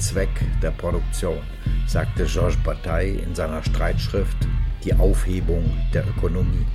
[0.00, 0.30] Zweck
[0.62, 1.38] der Produktion,
[1.86, 4.36] sagte Georges Bataille in seiner Streitschrift
[4.82, 6.66] Die Aufhebung der Ökonomie.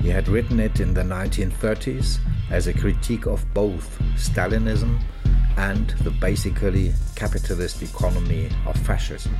[0.00, 2.18] He had written it in the 1930s
[2.50, 3.86] as a critique of both
[4.16, 4.98] Stalinism
[5.56, 9.32] and the basically capitalist economy of fascism.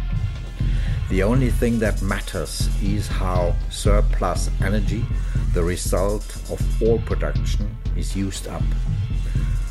[1.10, 5.04] The only thing that matters is how surplus energy,
[5.52, 8.62] the result of all production, is used up.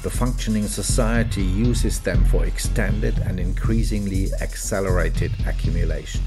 [0.03, 6.21] The functioning society uses them for extended and increasingly accelerated accumulation.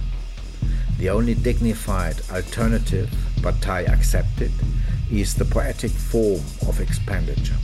[0.97, 3.11] The only dignified alternative
[3.43, 4.51] Bataille accepted
[5.13, 7.59] is the poetic form of expenditure.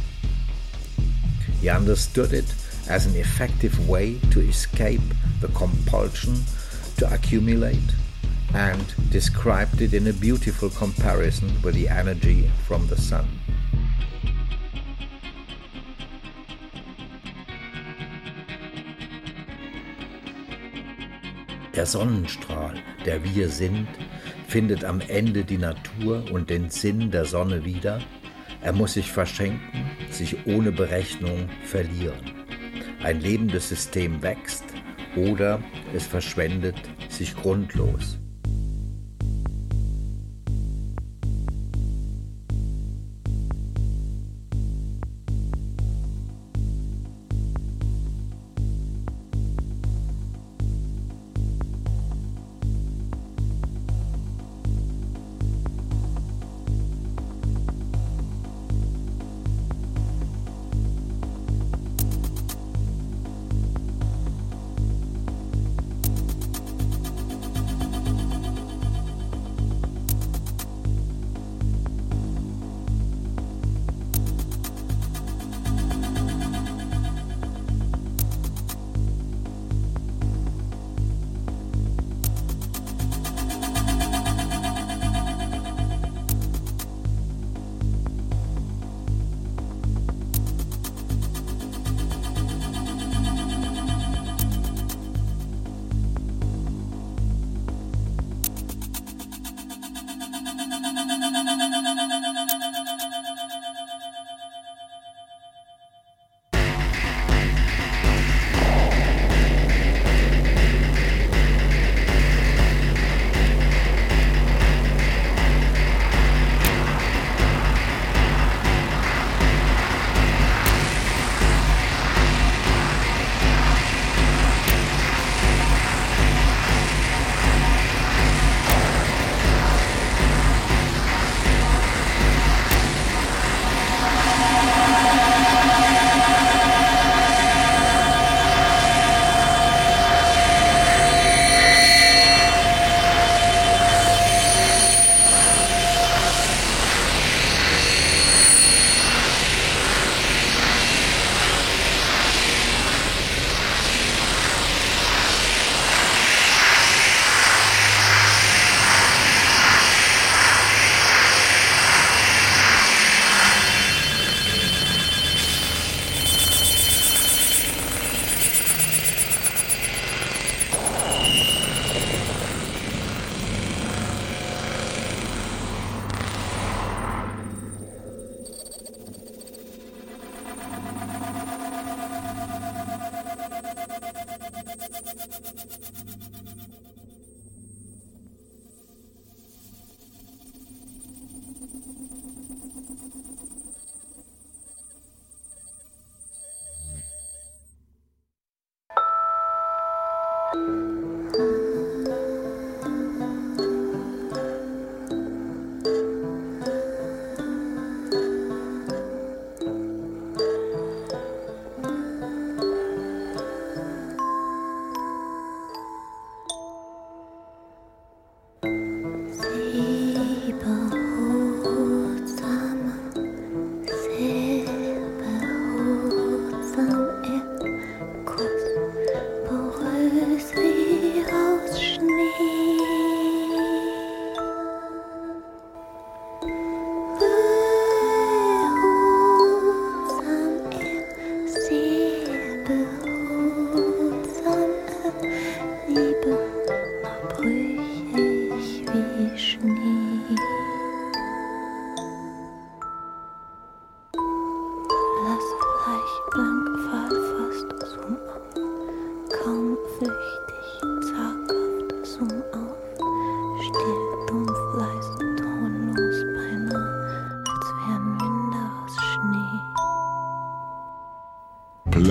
[1.63, 2.55] He understood it
[2.91, 5.01] as an effective way to escape
[5.41, 6.45] the compulsion
[6.99, 7.95] to accumulate
[8.53, 13.27] and described it in a beautiful comparison with the energy from the sun.
[21.83, 23.89] Der Sonnenstrahl, der wir sind,
[24.47, 28.01] findet am Ende die Natur und den Sinn der Sonne wieder.
[28.61, 32.47] Er muss sich verschenken, sich ohne Berechnung verlieren.
[33.03, 34.63] Ein lebendes System wächst
[35.17, 35.61] oder
[35.93, 36.77] es verschwendet
[37.09, 38.22] sich grundlos.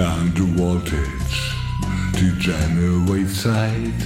[0.01, 1.37] Plant voltage
[2.13, 3.99] to generate sight,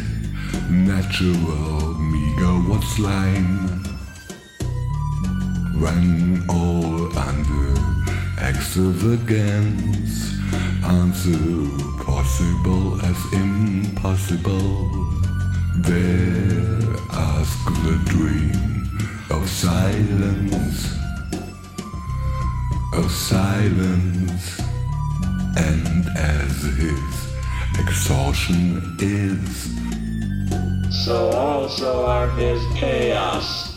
[0.69, 3.79] natural megawatts line.
[5.79, 7.79] When all under
[8.43, 10.35] extravagance,
[10.83, 11.47] answer
[12.03, 14.91] possible as impossible.
[15.77, 18.99] There ask the dream
[19.29, 20.93] of silence,
[22.91, 24.64] of silence,
[25.55, 27.25] and as his
[27.79, 29.75] exhaustion is.
[31.05, 33.73] So also are his chaos.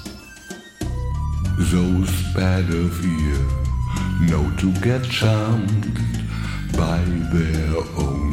[1.59, 3.39] Those bad of ear
[4.29, 5.99] know to get charmed
[6.77, 6.99] by
[7.33, 8.29] their own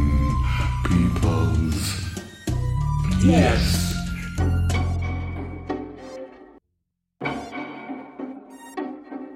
[0.85, 2.05] peoples.
[3.23, 3.93] Yes.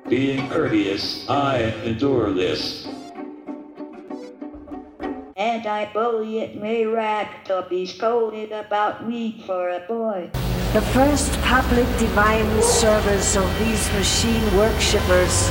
[0.07, 2.88] Being courteous, I endure this.
[7.69, 10.29] Be scolded about me for a boy.
[10.73, 15.49] The first public divine service of these machine worshippers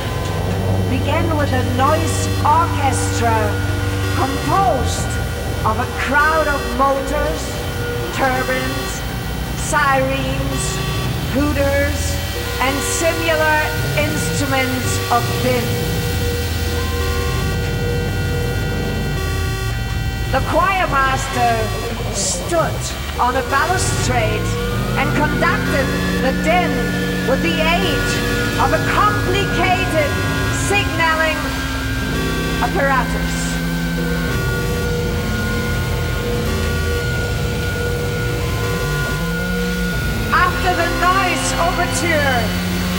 [0.91, 3.39] began with a noise orchestra
[4.19, 5.09] composed
[5.65, 7.43] of a crowd of motors,
[8.17, 8.91] turbines,
[9.63, 10.63] sirens,
[11.33, 12.01] hooters,
[12.61, 13.59] and similar
[13.97, 15.98] instruments of din.
[20.31, 21.57] The choirmaster
[22.13, 22.81] stood
[23.19, 24.49] on a balustrade
[25.01, 25.87] and conducted
[26.21, 26.71] the din
[27.29, 28.09] with the aid
[28.61, 30.11] of a complicated
[30.69, 31.39] signaling
[32.61, 33.35] apparatus.
[40.31, 42.37] After the noise overture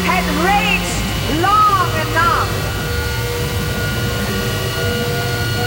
[0.09, 0.98] had raged
[1.43, 2.50] long enough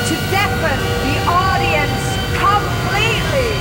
[0.09, 2.05] to deafen the audience
[2.37, 3.53] completely,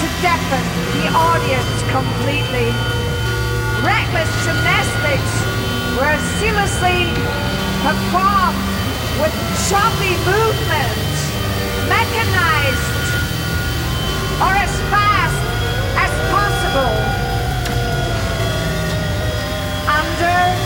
[0.00, 0.64] to deafen
[0.96, 2.72] the audience completely,
[3.84, 5.32] reckless gymnastics
[6.00, 7.12] were seamlessly
[7.84, 8.64] performed
[9.20, 9.34] with
[9.68, 11.20] choppy movements,
[11.92, 13.04] mechanized
[14.40, 15.40] or as fast
[16.00, 16.94] as possible.
[19.92, 20.63] Under,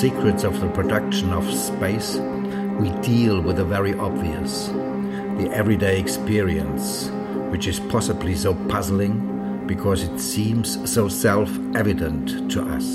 [0.00, 2.16] Secrets of the production of space,
[2.80, 4.68] we deal with the very obvious,
[5.36, 7.10] the everyday experience,
[7.50, 12.94] which is possibly so puzzling because it seems so self evident to us.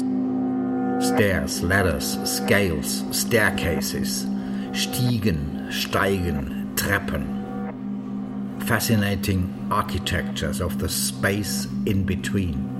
[1.08, 4.26] Stairs, ladders, scales, staircases,
[4.72, 7.24] Stiegen, Steigen, Treppen.
[8.64, 12.75] Fascinating architectures of the space in between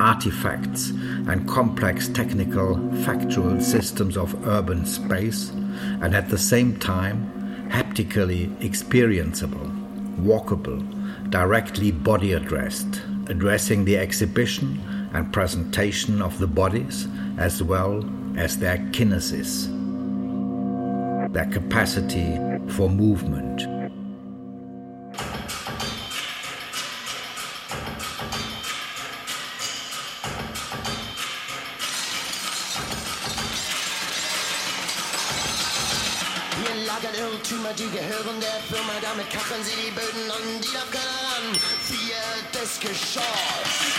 [0.00, 0.90] artifacts
[1.28, 5.50] and complex technical factual systems of urban space,
[6.02, 9.70] and at the same time haptically experienceable,
[10.20, 10.80] walkable,
[11.30, 14.80] directly body addressed, addressing the exhibition
[15.12, 17.06] and presentation of the bodies
[17.38, 18.04] as well
[18.36, 19.66] as their kinesis,
[21.32, 22.36] their capacity
[22.72, 23.79] for movement.
[42.78, 43.89] Viertes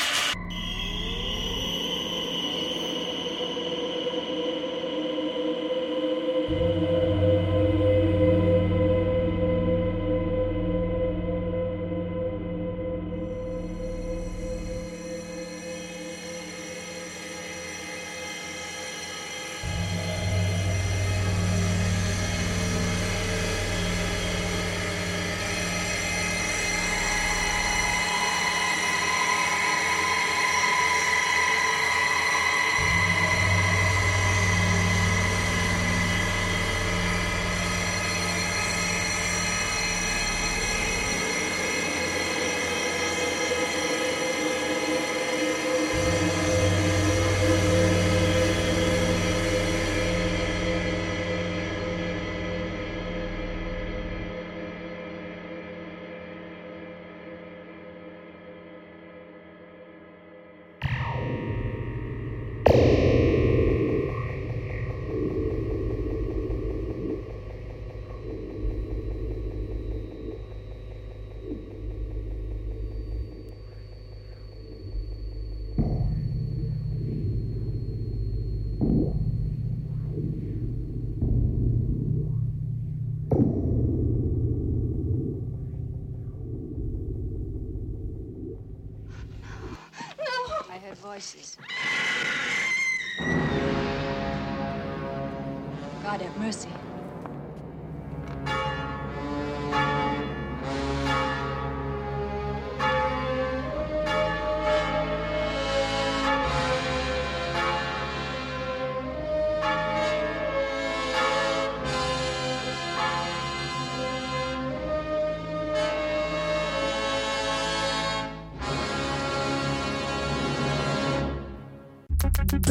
[96.01, 96.80] God have mercy.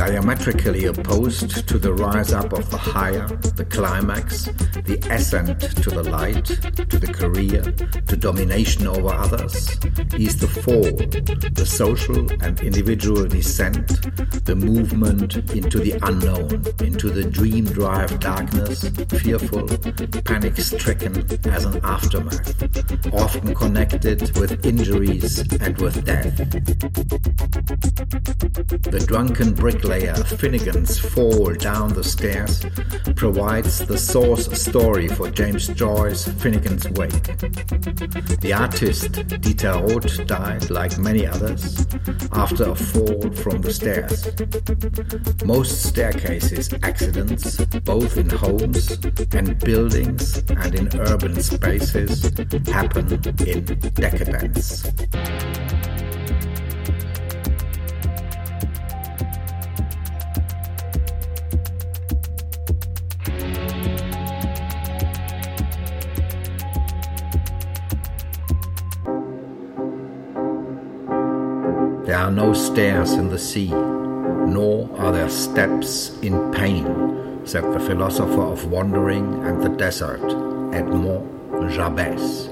[0.00, 3.26] Diametrically opposed to the rise up of the higher,
[3.57, 4.45] the climax,
[4.87, 6.47] the ascent to the light,
[6.88, 7.61] to the career,
[8.09, 9.78] to domination over others,
[10.19, 10.90] is the fall,
[11.52, 13.88] the social and individual descent,
[14.47, 16.49] the movement into the unknown,
[16.83, 18.88] into the dream drive darkness,
[19.21, 19.69] fearful,
[20.25, 21.14] panic stricken
[21.45, 26.38] as an aftermath, often connected with injuries and with death.
[28.90, 29.54] The drunken
[29.90, 32.64] bricklayer Finnegan's fall down the stairs
[33.16, 38.40] provides the source story for James Joyce's Finnegans Wake.
[38.40, 41.87] The artist Dieter Roth died, like many others,
[42.33, 45.44] after a fall from the stairs.
[45.44, 48.92] Most staircases accidents, both in homes
[49.33, 52.31] and buildings and in urban spaces,
[52.68, 53.12] happen
[53.44, 54.87] in decadence.
[72.72, 76.87] Stairs in the sea, nor are there steps in pain,
[77.44, 80.22] said the philosopher of wandering and the desert,
[80.72, 81.26] Edmond
[81.74, 82.46] Jabès.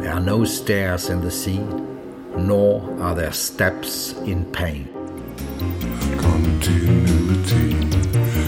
[0.00, 1.58] There are no stairs in the sea,
[2.36, 4.88] nor are there steps in pain.
[6.18, 7.74] Continuity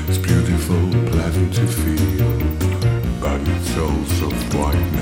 [0.08, 5.01] is beautiful, pleasant to feel, but it's also frightening.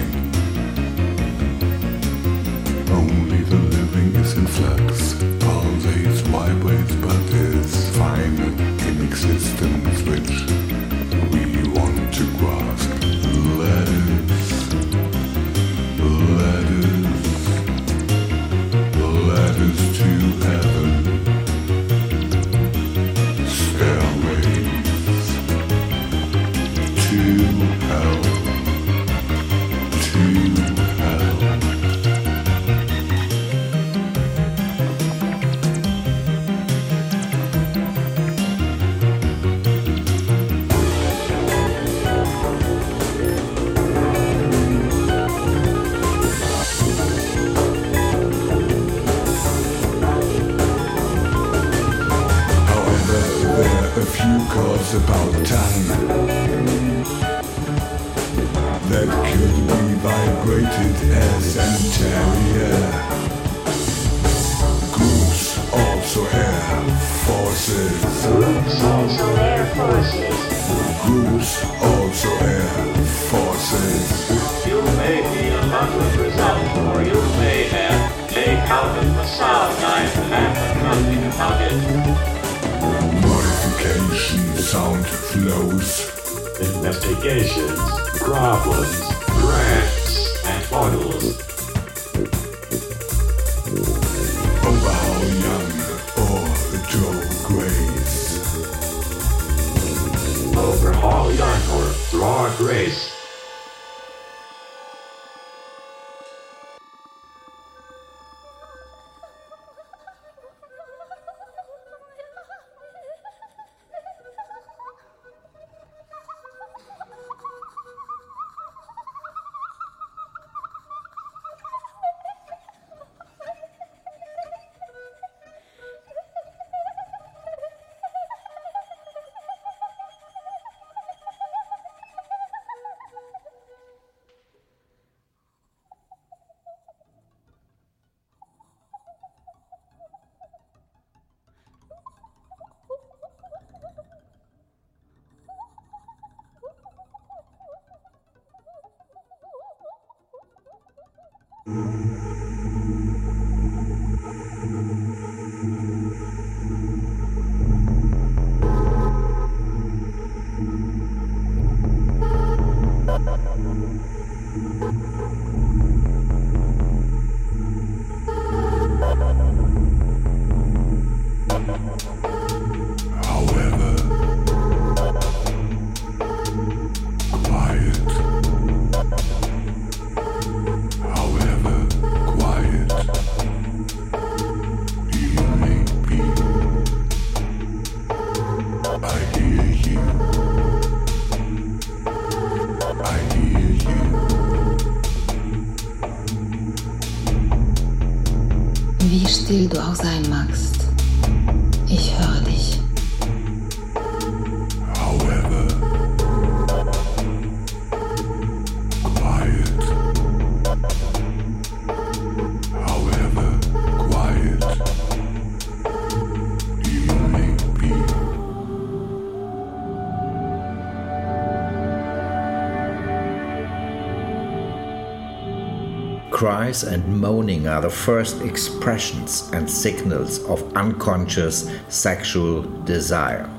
[226.71, 233.51] Cries and moaning are the first expressions and signals of unconscious sexual desire.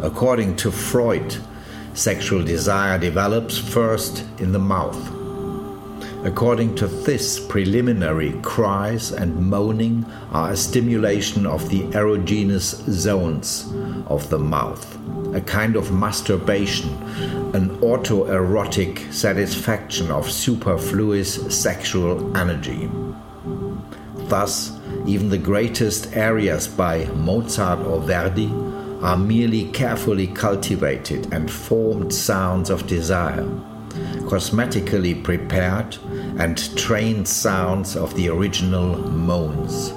[0.00, 1.36] According to Freud,
[1.94, 4.96] sexual desire develops first in the mouth.
[6.24, 13.66] According to this preliminary, cries and moaning are a stimulation of the erogenous zones
[14.06, 14.86] of the mouth,
[15.34, 16.90] a kind of masturbation,
[17.54, 22.90] an autoerotic satisfaction of superfluous sexual energy.
[24.28, 28.50] Thus, even the greatest arias by Mozart or Verdi
[29.02, 33.44] are merely carefully cultivated and formed sounds of desire,
[34.26, 35.96] cosmetically prepared
[36.40, 39.92] and trained sounds of the original moans.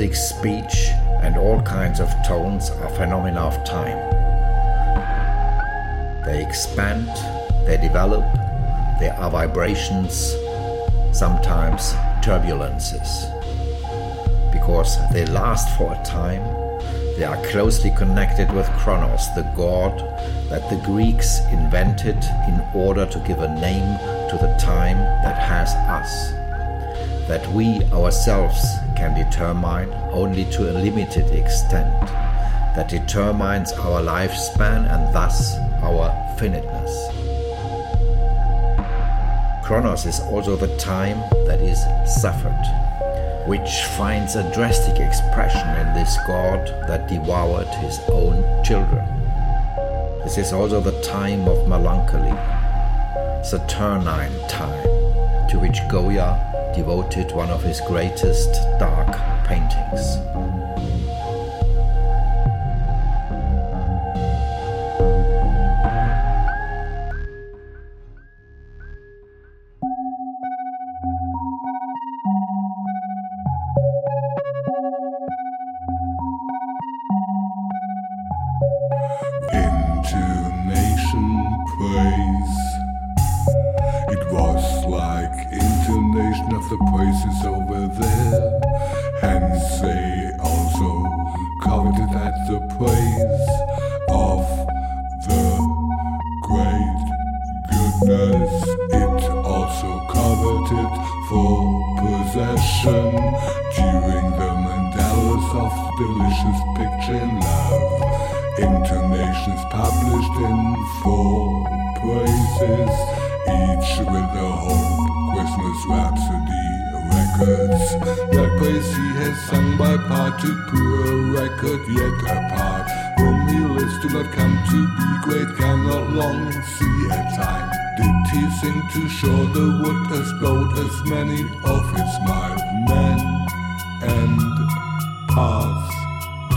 [0.00, 0.88] Music, speech,
[1.20, 3.98] and all kinds of tones are phenomena of time.
[6.24, 7.06] They expand,
[7.66, 8.24] they develop,
[8.98, 10.34] there are vibrations,
[11.12, 11.92] sometimes
[12.24, 13.10] turbulences.
[14.50, 16.44] Because they last for a time,
[17.18, 19.98] they are closely connected with Kronos, the god
[20.48, 23.98] that the Greeks invented in order to give a name
[24.30, 25.68] to the time that has
[26.00, 26.30] us.
[27.28, 28.64] That we ourselves
[29.00, 32.06] can determine only to a limited extent,
[32.76, 37.08] that determines our lifespan and thus our finiteness.
[39.64, 41.80] Kronos is also the time that is
[42.20, 42.62] suffered,
[43.48, 49.06] which finds a drastic expression in this god that devoured his own children.
[50.24, 52.36] This is also the time of melancholy,
[53.42, 55.09] Saturnine time,
[55.50, 59.10] to which Goya devoted one of his greatest dark
[59.48, 60.99] paintings.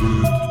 [0.03, 0.42] Did?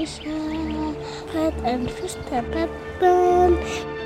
[0.00, 0.94] Fisher.
[1.30, 2.70] Pat and Batman.
[3.00, 3.99] Batman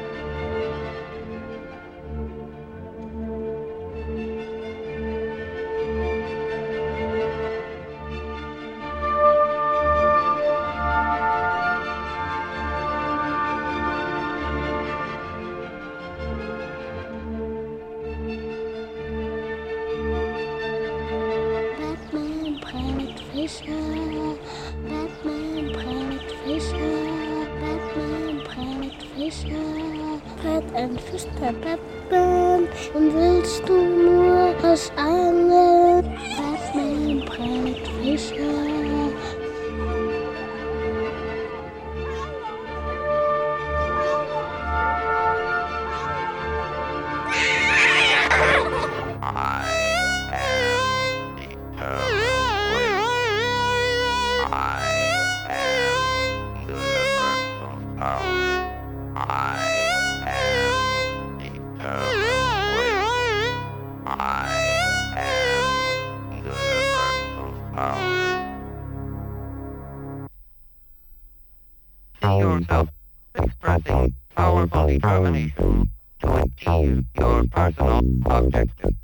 [78.45, 78.95] objective.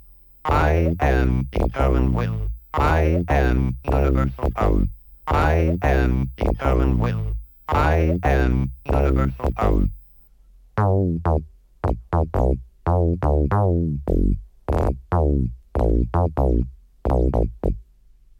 [0.44, 2.48] I am determined will.
[2.74, 4.85] I am universal power.
[5.26, 7.35] I am determined will.
[7.68, 9.85] I am universal power.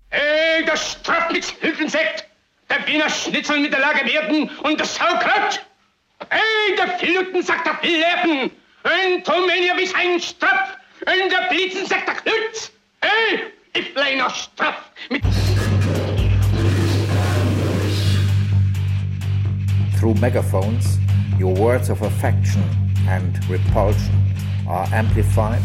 [0.09, 2.27] Hey, der Strafnitzhülfensekt,
[2.69, 5.65] der Wiener Schnitzel mit der Lagerwerten und das Saukraut.
[6.29, 8.51] Hey, der Filuten-Sack der Flerten,
[8.83, 10.80] ein Tomenia bis ein Strapf,
[19.97, 20.99] Through megaphones,
[21.39, 22.63] your words of affection
[23.09, 24.15] and repulsion
[24.69, 25.63] are amplified.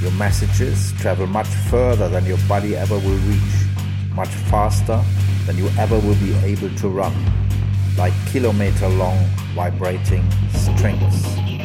[0.00, 3.66] Your messages travel much further than your body ever will reach,
[4.14, 5.02] much faster
[5.46, 7.14] than you ever will be able to run,
[7.98, 9.18] like kilometer long
[9.54, 11.59] vibrating strings.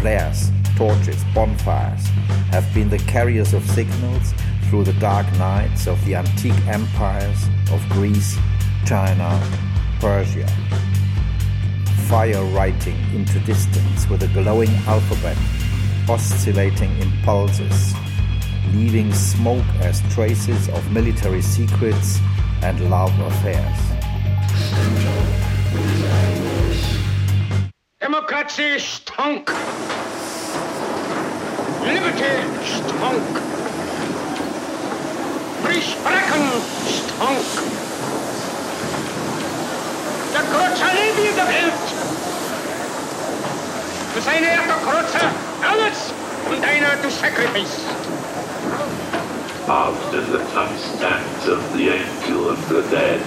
[0.00, 2.06] Flares, torches, bonfires
[2.50, 4.32] have been the carriers of signals
[4.68, 8.38] through the dark nights of the antique empires of Greece,
[8.86, 9.40] China,
[10.00, 10.48] Persia.
[12.08, 15.36] Fire writing into distance with a glowing alphabet,
[16.08, 17.94] oscillating in pulses,
[18.72, 22.20] leaving smoke as traces of military secrets
[22.62, 25.09] and love affairs.
[28.10, 29.48] Democracy stunk.
[31.86, 32.34] Liberty
[32.66, 33.22] stunk.
[35.62, 36.44] Free sprechen
[36.90, 37.46] stunk.
[40.34, 41.86] Der Kreuzer Liebe der Welt.
[44.12, 45.30] Für seine Erde Kreuzer
[45.70, 46.12] alles
[46.50, 47.78] und einer to sacrifice.
[49.68, 53.20] After the tongue stands of the angel of the dead,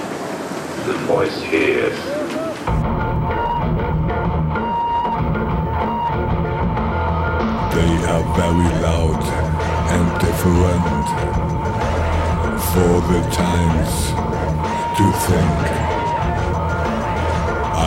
[0.85, 2.22] the voice hears.
[8.35, 9.23] Very loud
[9.93, 11.05] and different
[12.71, 13.91] for the times
[14.97, 15.59] to think.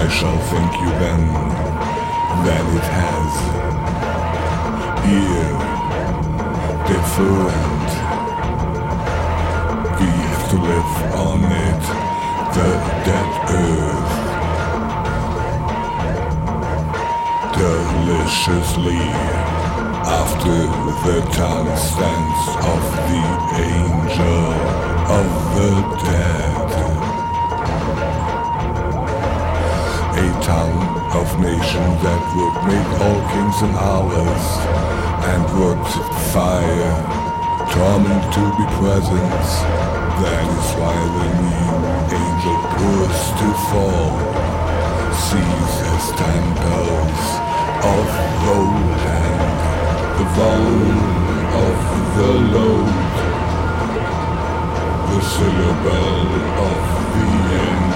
[0.03, 1.23] I shall think you then
[2.47, 3.31] that it has
[5.19, 5.49] ear
[6.93, 7.89] different.
[9.99, 10.93] We have to live
[11.27, 11.83] on it,
[12.55, 12.71] the
[13.07, 13.31] dead
[13.65, 14.15] earth.
[17.59, 19.03] Deliciously
[20.07, 20.55] after
[21.03, 23.25] the tongue stands of the
[23.59, 24.47] angel
[25.19, 25.73] of the
[26.07, 26.71] dead.
[30.15, 34.47] A tongue of nation that would make all kings and hours
[35.31, 35.83] and would
[36.31, 36.95] fire
[37.75, 39.47] torment to be present.
[40.23, 41.77] That is why the new
[42.23, 44.15] angel pours to fall,
[45.27, 45.77] sees
[46.17, 47.47] time goes
[47.85, 48.07] of
[48.47, 49.36] Roland
[50.17, 50.97] the vowel
[51.65, 51.79] of
[52.17, 52.89] the load,
[55.11, 56.31] the syllable
[56.67, 56.81] of
[57.13, 57.27] the
[57.65, 57.91] end,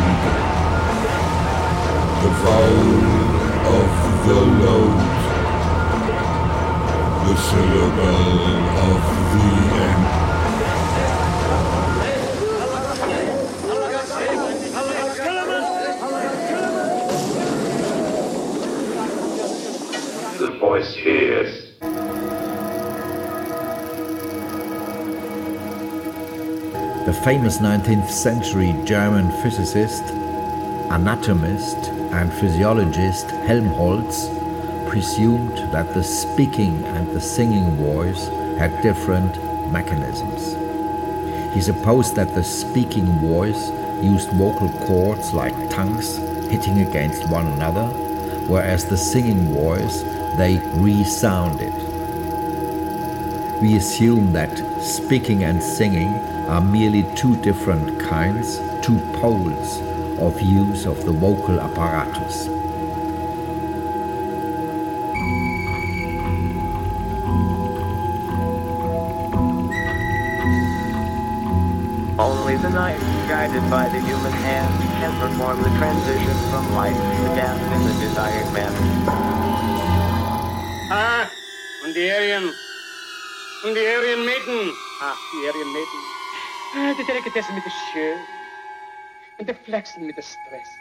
[2.20, 3.00] the vowel
[3.78, 3.92] of
[4.26, 5.00] the load,
[7.26, 8.40] the syllable
[8.88, 9.02] of
[9.32, 9.46] the
[9.86, 10.04] end.
[20.38, 21.59] The voice hears.
[27.24, 30.02] Famous 19th century German physicist,
[30.90, 31.76] anatomist,
[32.12, 34.26] and physiologist Helmholtz
[34.88, 38.28] presumed that the speaking and the singing voice
[38.58, 39.36] had different
[39.70, 40.54] mechanisms.
[41.54, 43.68] He supposed that the speaking voice
[44.02, 46.16] used vocal cords like tongues
[46.50, 47.88] hitting against one another,
[48.48, 50.00] whereas the singing voice
[50.38, 51.74] they resounded.
[53.60, 59.80] We assume that speaking and singing are merely two different kinds, two poles
[60.18, 62.48] of use of the vocal apparatus.
[72.18, 77.24] Only the knife, guided by the human hand, can perform the transition from life to
[77.38, 78.82] death in the desired manner.
[80.90, 81.30] Ah,
[81.84, 82.50] und die Aryan.
[83.62, 84.74] Und die Aryan Maiden.
[85.00, 86.09] Ah, die Aryan Maiden.
[86.72, 88.18] Ah, die Delikatessen mit der Schön.
[89.38, 90.78] Und der Flexen mit der Stresses.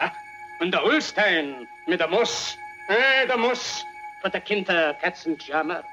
[0.00, 0.10] Ah,
[0.58, 2.58] und der Ulstein mit der Muss.
[2.88, 3.84] Ah, der Muss.
[4.22, 5.84] Von der Kinder Katzenjammer.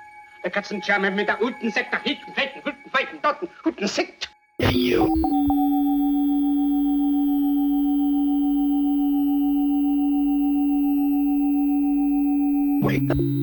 [0.44, 4.30] Der Katzenjammer mit der guten Sekt, der Hitten, Feiten, Hutten, Feiten, Dotten, guten Sekt.
[4.60, 5.06] Hey, you.
[12.82, 13.37] Wake up.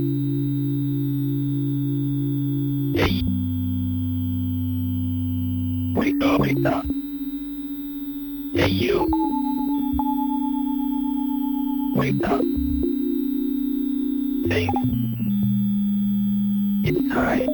[6.45, 6.85] Wake up.
[8.53, 9.09] Hey, you.
[11.97, 12.41] Wake up.
[14.47, 14.71] Think.
[16.85, 17.49] It's time.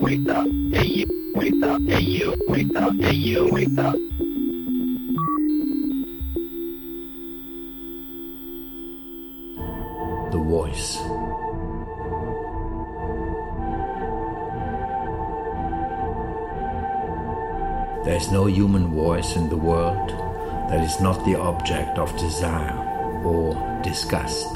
[0.00, 0.48] Wake up.
[0.72, 1.32] Hey, you.
[1.36, 1.80] Wake up.
[1.82, 2.34] Hey, you.
[2.48, 2.92] Wake up.
[2.96, 3.48] Hey, you.
[3.52, 3.94] Wake up.
[18.06, 20.10] There is no human voice in the world
[20.70, 22.78] that is not the object of desire
[23.24, 24.54] or disgust.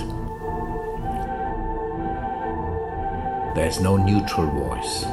[3.57, 5.05] There is no neutral voice.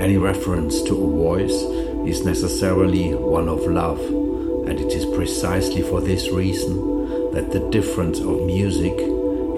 [0.00, 1.62] Any reference to a voice
[2.06, 8.20] is necessarily one of love, and it is precisely for this reason that the difference
[8.20, 8.94] of music,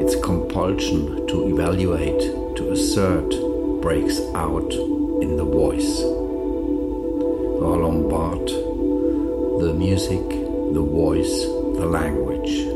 [0.01, 3.31] its compulsion to evaluate, to assert,
[3.83, 4.73] breaks out
[5.23, 6.03] in the voice.
[7.61, 8.49] Roland Lombard,
[9.61, 11.45] the music, the voice,
[11.79, 12.69] the language.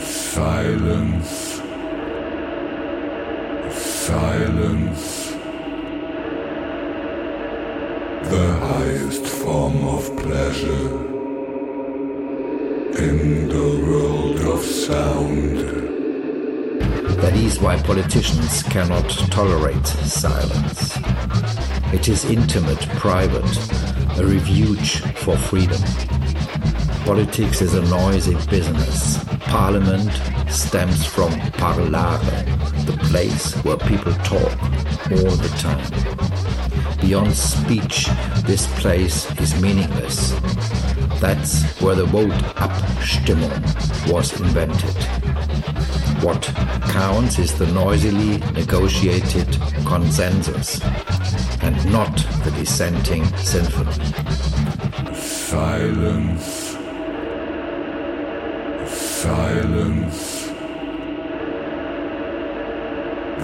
[0.00, 1.60] Silence.
[3.70, 5.19] Silence.
[17.60, 20.96] Why politicians cannot tolerate silence.
[21.92, 23.44] It is intimate, private,
[24.18, 25.80] a refuge for freedom.
[27.04, 29.22] Politics is a noisy business.
[29.40, 30.10] Parliament
[30.50, 32.20] stems from parlare,
[32.86, 34.52] the place where people talk
[35.10, 36.98] all the time.
[37.00, 38.08] Beyond speech,
[38.44, 40.32] this place is meaningless.
[41.20, 45.69] That's where the vote Abstimmung was invented.
[46.22, 46.42] What
[46.92, 49.48] counts is the noisily negotiated
[49.86, 50.80] consensus
[51.62, 52.14] and not
[52.44, 53.92] the dissenting symphony.
[55.14, 56.76] Silence.
[58.86, 60.46] Silence.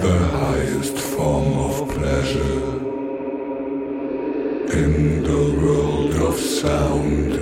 [0.02, 2.76] The highest form of pleasure
[4.82, 7.32] in the world of sound.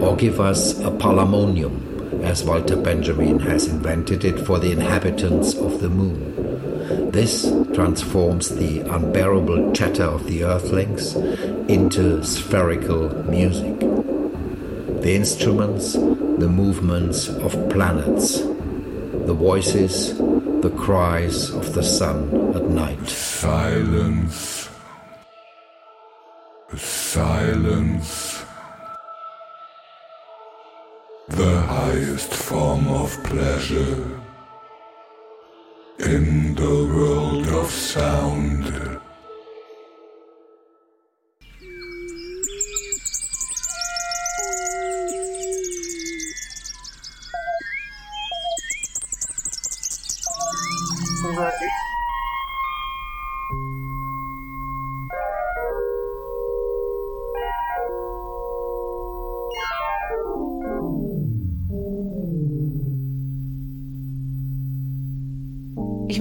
[0.00, 5.80] Or give us a palamonium, as Walter Benjamin has invented it for the inhabitants of
[5.80, 7.10] the moon.
[7.10, 11.16] This transforms the unbearable chatter of the earthlings
[11.68, 13.78] into spherical music.
[15.00, 23.08] The instruments, the movements of planets, the voices, the cries of the sun at night.
[23.08, 24.68] Silence.
[26.76, 28.37] Silence.
[31.48, 34.20] The highest form of pleasure
[35.98, 38.98] in the world of sound.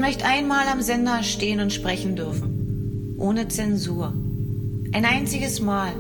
[0.08, 3.16] Möchte einmal am Sender stehen und sprechen dürfen.
[3.18, 4.14] Ohne Zensur.
[4.94, 5.92] Ein einziges Mal.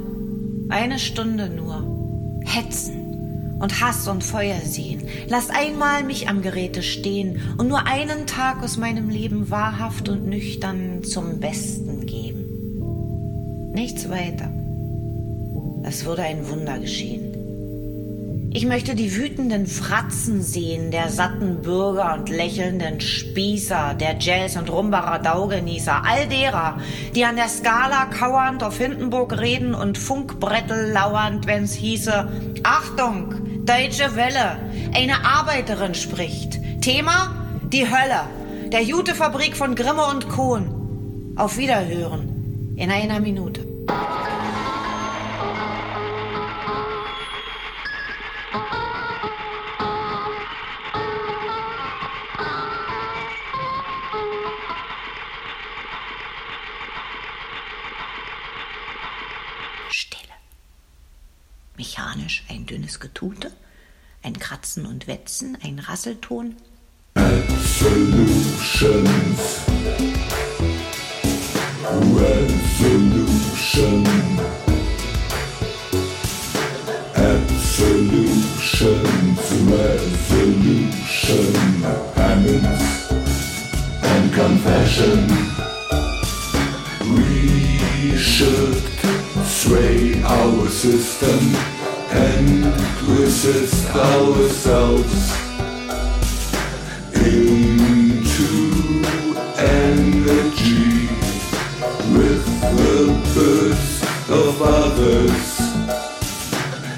[0.69, 2.39] Eine Stunde nur.
[2.45, 5.03] Hetzen und Hass und Feuer sehen.
[5.27, 10.25] Lasst einmal mich am Geräte stehen und nur einen Tag aus meinem Leben wahrhaft und
[10.25, 13.73] nüchtern zum Besten geben.
[13.73, 14.49] Nichts weiter.
[15.83, 17.26] Es würde ein Wunder geschehen.
[18.57, 24.71] Ich möchte die wütenden Fratzen sehen, der satten Bürger und lächelnden Spießer, der Jazz- und
[24.71, 26.79] Rumba-Radau-Genießer, all derer,
[27.13, 32.31] die an der Skala kauernd auf Hindenburg reden und Funkbrettel lauernd, wenn's hieße,
[32.63, 34.57] Achtung, Deutsche Welle,
[34.91, 36.59] eine Arbeiterin spricht.
[36.81, 37.59] Thema?
[37.71, 38.21] Die Hölle,
[38.71, 41.35] der Jutefabrik von Grimme und Kohn.
[41.35, 43.67] Auf Wiederhören in einer Minute.
[61.77, 63.51] Mechanisch ein dünnes Getute,
[64.23, 66.55] ein Kratzen und Wetzen, ein Rasselton.
[67.79, 69.39] Solutions.
[72.15, 74.03] Resolution.
[77.15, 78.57] Absolutions.
[79.69, 81.53] Resolution.
[82.15, 83.11] Penance
[84.01, 85.27] and confession.
[87.13, 88.76] We should
[89.67, 91.39] sway our system
[92.09, 92.63] and
[93.19, 95.35] resist ourselves
[97.13, 99.03] into
[99.57, 101.09] energy
[102.15, 102.45] with
[102.77, 102.99] the
[103.35, 105.47] burst of others.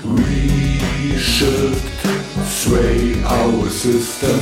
[0.06, 1.76] We should
[2.46, 4.42] sway our system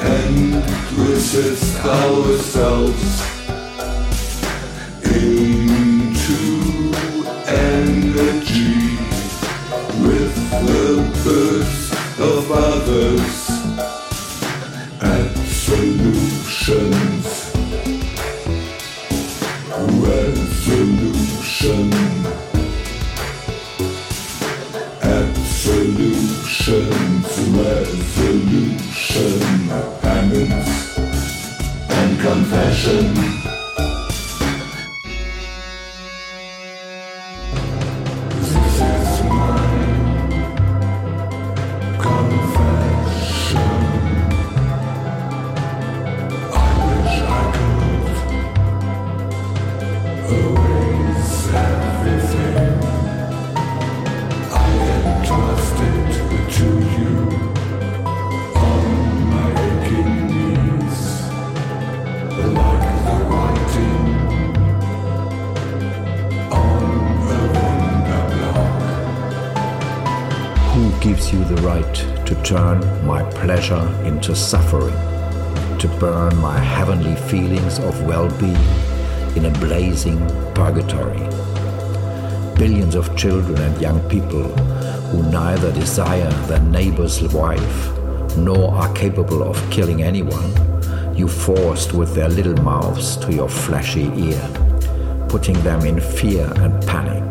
[0.00, 0.54] and
[0.96, 3.38] resist ourselves
[5.02, 5.67] into
[11.28, 13.50] burst of others
[15.02, 15.30] and
[15.66, 17.24] solutions.
[20.06, 21.12] Resolution.
[25.02, 26.48] Absolutions.
[27.60, 28.78] Resolution.
[30.00, 30.98] Penance
[31.90, 33.57] and confession.
[74.28, 74.94] Into suffering,
[75.78, 78.68] to burn my heavenly feelings of well being
[79.36, 80.18] in a blazing
[80.54, 81.26] purgatory.
[82.58, 84.42] Billions of children and young people
[85.08, 90.52] who neither desire their neighbor's wife nor are capable of killing anyone,
[91.16, 96.86] you forced with their little mouths to your fleshy ear, putting them in fear and
[96.86, 97.26] panic,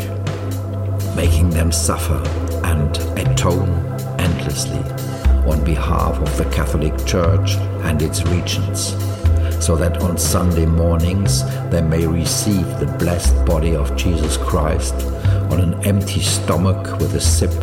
[1.15, 2.23] making them suffer
[2.63, 3.69] and atone
[4.17, 4.96] endlessly
[5.47, 8.93] on behalf of the Catholic Church and its regents,
[9.65, 14.93] so that on Sunday mornings they may receive the blessed body of Jesus Christ
[15.51, 17.53] on an empty stomach with a sip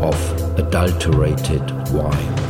[0.00, 2.43] of adulterated wine.